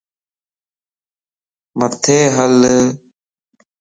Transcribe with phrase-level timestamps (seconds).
[1.77, 2.59] مٿي ھل